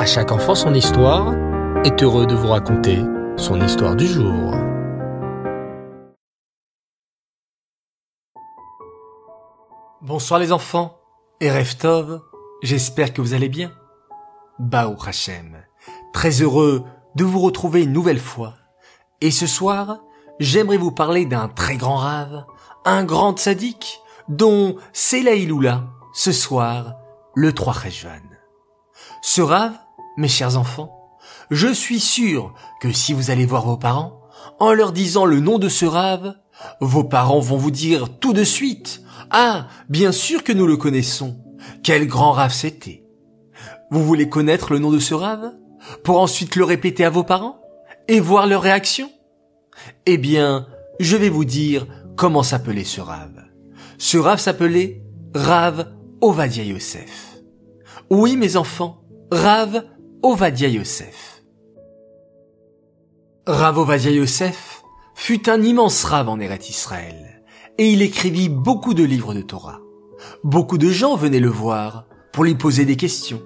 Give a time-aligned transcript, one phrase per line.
[0.00, 1.34] À chaque enfant son histoire
[1.84, 3.04] est heureux de vous raconter
[3.36, 4.54] son histoire du jour.
[10.00, 10.96] Bonsoir les enfants
[11.42, 12.22] et Reftov,
[12.62, 13.72] j'espère que vous allez bien.
[14.58, 15.58] Baou Hachem,
[16.14, 16.82] très heureux
[17.14, 18.54] de vous retrouver une nouvelle fois.
[19.20, 19.98] Et ce soir,
[20.38, 22.46] j'aimerais vous parler d'un très grand rave,
[22.86, 26.94] un grand sadique, dont c'est la Iloula, ce soir,
[27.34, 28.30] le 3 Rejvan.
[29.22, 29.74] Ce rave,
[30.20, 31.18] mes chers enfants,
[31.50, 34.20] je suis sûr que si vous allez voir vos parents,
[34.58, 36.34] en leur disant le nom de ce rave,
[36.80, 41.38] vos parents vont vous dire tout de suite, ah, bien sûr que nous le connaissons.
[41.82, 43.04] Quel grand rave c'était.
[43.90, 45.52] Vous voulez connaître le nom de ce rave
[46.04, 47.60] pour ensuite le répéter à vos parents
[48.06, 49.10] et voir leur réaction?
[50.06, 50.66] Eh bien,
[51.00, 53.42] je vais vous dire comment s'appelait ce rave.
[53.98, 55.02] Ce rave s'appelait
[55.34, 57.38] Rav Ovadia Yosef.
[58.10, 59.84] Oui, mes enfants, Rav
[60.22, 61.42] Ovadia Yosef.
[63.46, 64.82] Rav Ovadia Yosef
[65.14, 67.42] fut un immense rave en Eret Israël,
[67.78, 69.80] et il écrivit beaucoup de livres de Torah.
[70.44, 72.04] Beaucoup de gens venaient le voir
[72.34, 73.40] pour lui poser des questions,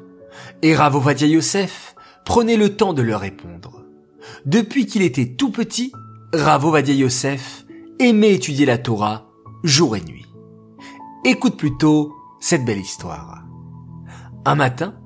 [0.62, 1.94] et Rav Ovadia Yosef
[2.24, 3.84] prenait le temps de leur répondre.
[4.44, 5.92] Depuis qu'il était tout petit,
[6.32, 7.66] Rav Ovadia Yosef
[8.00, 9.28] aimait étudier la Torah
[9.62, 10.26] jour et nuit.
[11.24, 13.44] Écoute plutôt cette belle histoire.
[14.44, 14.96] Un matin,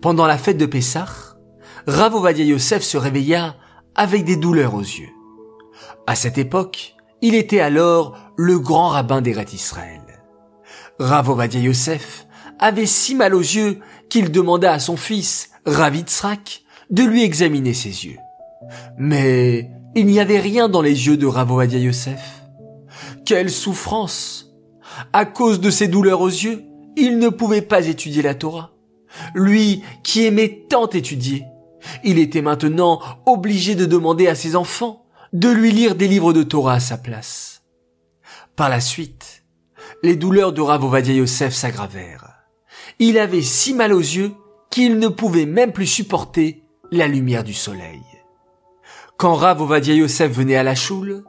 [0.00, 1.06] pendant la fête de Pessah,
[1.86, 3.56] Rav Ovadia Yosef se réveilla
[3.94, 5.10] avec des douleurs aux yeux.
[6.06, 10.00] À cette époque, il était alors le grand rabbin d'Eret Israël.
[10.98, 12.26] Rav Ovadia Yosef
[12.58, 15.96] avait si mal aux yeux qu'il demanda à son fils, Rav
[16.90, 18.18] de lui examiner ses yeux.
[18.98, 22.42] Mais il n'y avait rien dans les yeux de Rav Ovadia Yosef.
[23.24, 24.54] Quelle souffrance!
[25.12, 26.64] À cause de ses douleurs aux yeux,
[26.96, 28.72] il ne pouvait pas étudier la Torah.
[29.34, 31.44] Lui qui aimait tant étudier,
[32.04, 36.42] il était maintenant obligé de demander à ses enfants de lui lire des livres de
[36.42, 37.62] Torah à sa place.
[38.56, 39.44] Par la suite,
[40.02, 42.34] les douleurs de Rav Ovadia Yosef s'aggravèrent.
[42.98, 44.32] Il avait si mal aux yeux
[44.70, 48.02] qu'il ne pouvait même plus supporter la lumière du soleil.
[49.16, 51.24] Quand Rav Ovadia Yosef venait à la choule,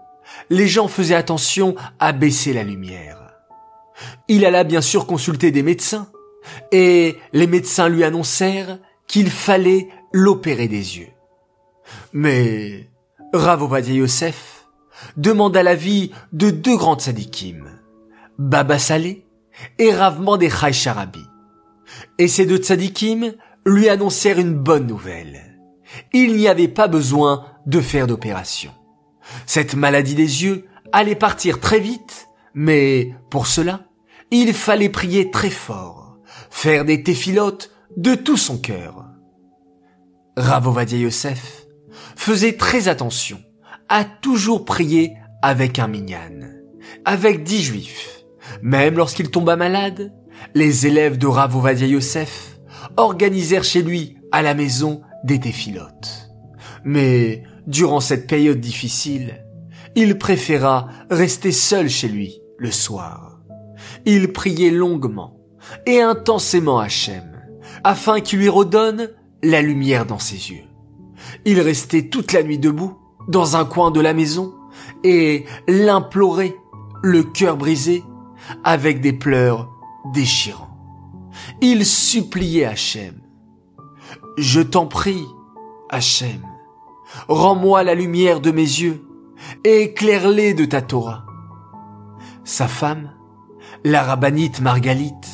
[0.50, 3.34] les gens faisaient attention à baisser la lumière.
[4.28, 6.08] Il alla bien sûr consulter des médecins,
[6.72, 11.10] et les médecins lui annoncèrent qu'il fallait l'opérer des yeux.
[12.14, 12.90] Mais
[13.34, 14.68] Rav Ovadia Yosef
[15.18, 17.70] demanda l'avis de deux grands tzadikim,
[18.38, 19.26] Baba Saleh
[19.78, 21.24] et Rav Mordechai Sharabi.
[22.18, 23.34] Et ces deux tzadikim
[23.66, 25.58] lui annoncèrent une bonne nouvelle.
[26.14, 28.72] Il n'y avait pas besoin de faire d'opération.
[29.46, 33.82] Cette maladie des yeux allait partir très vite, mais pour cela,
[34.32, 36.09] il fallait prier très fort,
[36.50, 39.06] faire des téphilotes de tout son cœur.
[40.38, 41.66] Rav Ovadia Yosef
[42.16, 43.40] faisait très attention
[43.90, 46.50] à toujours prier avec un minyan,
[47.06, 48.24] avec dix juifs.
[48.62, 50.14] Même lorsqu'il tomba malade,
[50.54, 52.60] les élèves de Rav Ovadia Yosef
[52.98, 56.30] organisèrent chez lui à la maison des téphilotes.
[56.84, 59.46] Mais durant cette période difficile,
[59.96, 63.40] il préféra rester seul chez lui le soir.
[64.06, 65.39] Il priait longuement
[65.86, 67.40] et intensément Hachem,
[67.84, 69.10] afin qu'il lui redonne
[69.44, 70.64] la lumière dans ses yeux.
[71.46, 72.98] Il restait toute la nuit debout,
[73.28, 74.56] dans un coin de la maison,
[75.04, 76.56] et l'implorait,
[77.02, 78.04] le cœur brisé,
[78.64, 79.70] avec des pleurs
[80.14, 80.78] déchirants.
[81.62, 83.22] Il suppliait Hachem.
[84.38, 85.26] Je t'en prie,
[85.90, 86.42] Hachem,
[87.28, 89.06] rends-moi la lumière de mes yeux,
[89.64, 91.26] et éclaire-les de ta Torah.
[92.44, 93.12] Sa femme,
[93.84, 95.29] la rabbinite Margalite,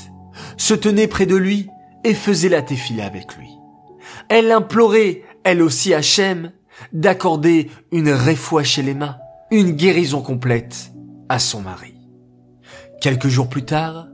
[0.58, 1.70] se tenait près de lui
[2.04, 3.50] et faisait la téfila avec lui.
[4.30, 6.52] Elle implorait, elle aussi Hachem,
[6.94, 9.18] d'accorder une réfoua chez les mains,
[9.52, 10.92] une guérison complète
[11.30, 11.94] à son mari.
[13.02, 14.08] Quelques jours plus tard,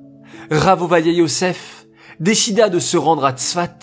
[0.49, 1.87] Rav Ovadia Yosef
[2.19, 3.79] décida de se rendre à Tzfat,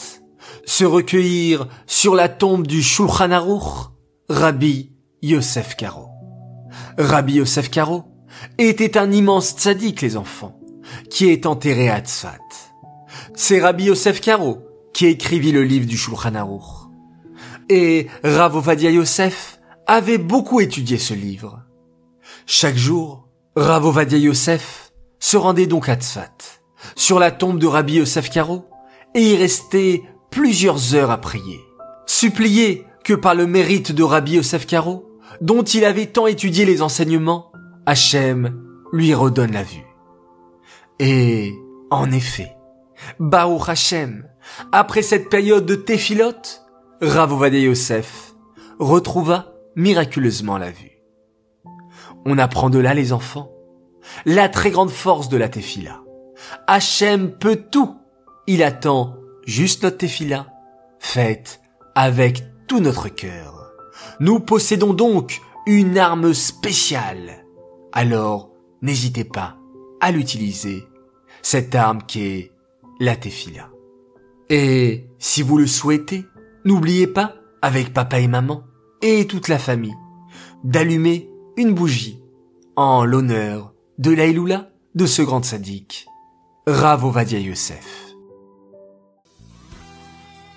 [0.65, 3.91] se recueillir sur la tombe du Shulchan Aruch,
[4.29, 6.09] Rabbi Yosef Karo.
[6.99, 8.05] Rabbi Yosef Karo
[8.59, 10.58] était un immense tzaddik, les enfants,
[11.11, 12.39] qui est enterré à Tzfat.
[13.35, 14.59] C'est Rabbi Yosef Karo
[14.93, 16.89] qui écrivit le livre du Shulchan Aruch.
[17.69, 21.63] Et Rav Ovadia Yosef avait beaucoup étudié ce livre.
[22.47, 26.37] Chaque jour, Rav Ovadia Yosef se rendait donc à Tzfat,
[26.97, 28.65] sur la tombe de Rabbi Yosef Karo,
[29.15, 31.61] et y restait plusieurs heures à prier.
[32.07, 35.09] Supplier que par le mérite de Rabbi Yosef Karo,
[35.41, 37.53] dont il avait tant étudié les enseignements,
[37.87, 38.63] Hachem
[38.93, 39.88] lui redonne la vue.
[40.99, 41.55] Et,
[41.91, 42.57] en effet,
[43.19, 44.29] Baruch Hashem,
[44.73, 46.63] Après cette période de téphilote,
[47.01, 48.35] Rav Yosef
[48.79, 50.99] retrouva miraculeusement la vue.
[52.27, 53.53] On apprend de là, les enfants,
[54.27, 56.01] la très grande force de la téphila.
[56.67, 57.97] Hachem peut tout.
[58.47, 59.17] Il attend
[59.47, 60.47] juste notre téphila,
[60.99, 61.61] faite
[61.95, 63.73] avec tout notre cœur.
[64.21, 67.45] Nous possédons donc une arme spéciale.
[67.93, 68.51] Alors,
[68.83, 69.59] n'hésitez pas
[70.01, 70.87] à l'utiliser,
[71.43, 72.53] cette arme qui est
[73.01, 73.71] la téphila.
[74.51, 76.25] Et si vous le souhaitez,
[76.65, 78.65] n'oubliez pas, avec papa et maman,
[79.03, 79.97] et toute la famille,
[80.65, 82.21] d'allumer une bougie
[82.77, 86.07] en l'honneur de l'Aïloula de ce grand sadique,
[86.67, 88.15] Rav Ovadia Yosef.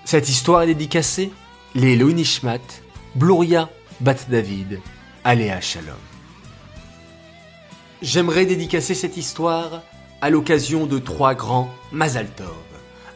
[0.06, 1.32] Cette histoire est dédicacée
[1.76, 2.60] les Nishmat,
[3.16, 3.70] Bluria
[4.02, 4.80] Bat David,
[5.24, 6.11] Aléa Shalom.
[8.02, 9.84] J'aimerais dédicacer cette histoire
[10.22, 12.48] à l'occasion de trois grands Mazal Tov.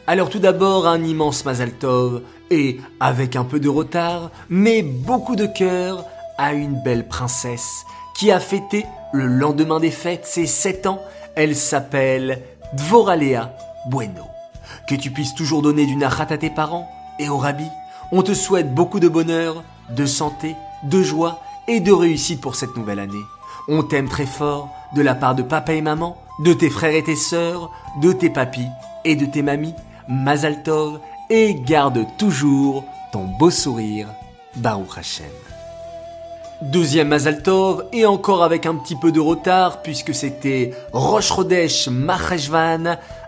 [0.06, 5.34] Alors tout d'abord un immense Mazal Tov et avec un peu de retard, mais beaucoup
[5.34, 6.04] de cœur,
[6.38, 7.84] à une belle princesse
[8.16, 11.02] qui a fêté le lendemain des fêtes ses sept ans.
[11.34, 12.42] Elle s'appelle
[12.74, 13.56] Dvoralea
[13.90, 14.22] Bueno.
[14.88, 17.66] Que tu puisses toujours donner du nachat à tes parents et au rabbi
[18.12, 20.54] on te souhaite beaucoup de bonheur, de santé,
[20.84, 23.24] de joie et de réussite pour cette nouvelle année.
[23.68, 27.02] On t'aime très fort de la part de papa et maman, de tes frères et
[27.02, 27.70] tes sœurs,
[28.00, 28.68] de tes papis
[29.04, 29.74] et de tes mamies.
[30.08, 34.06] Mazaltov et garde toujours ton beau sourire.
[34.54, 35.26] Baruch Hashem.
[36.62, 41.88] Deuxième Mazaltov, et encore avec un petit peu de retard, puisque c'était Rosh Chodesh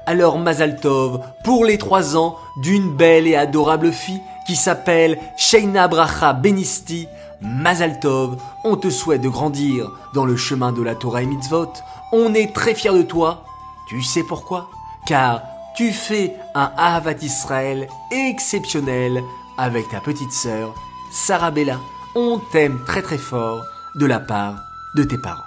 [0.06, 6.32] alors Mazaltov, pour les trois ans d'une belle et adorable fille qui s'appelle Sheina Bracha
[6.32, 7.06] Benisti,
[7.40, 11.72] Mazaltov, on te souhaite de grandir dans le chemin de la Torah et Mitzvot,
[12.12, 13.44] on est très fiers de toi,
[13.88, 14.68] tu sais pourquoi?
[15.06, 15.42] Car
[15.76, 19.22] tu fais un Ahavat Israël exceptionnel
[19.56, 20.74] avec ta petite sœur,
[21.12, 21.78] Sarah Bella,
[22.16, 23.62] on t'aime très très fort
[23.94, 24.56] de la part
[24.96, 25.42] de tes parents.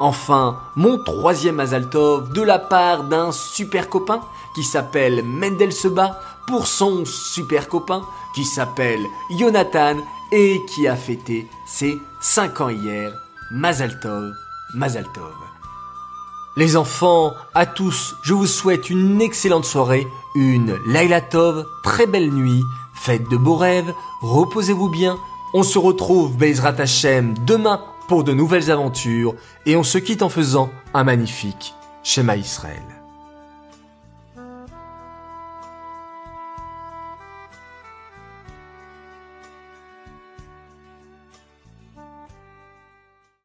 [0.00, 4.20] Enfin, mon troisième Azaltov de la part d'un super copain
[4.54, 8.02] qui s'appelle Mendel Seba pour son super copain
[8.34, 9.96] qui s'appelle Jonathan
[10.32, 13.12] et qui a fêté ses 5 ans hier.
[13.52, 14.32] Mazaltov,
[14.74, 15.34] Mazaltov.
[16.56, 22.30] Les enfants, à tous, je vous souhaite une excellente soirée, une Laila Tov, très belle
[22.30, 22.62] nuit,
[22.94, 25.18] faites de beaux rêves, reposez-vous bien.
[25.54, 29.34] On se retrouve Bezrat Hashem demain pour de nouvelles aventures
[29.66, 33.01] et on se quitte en faisant un magnifique schéma Israël.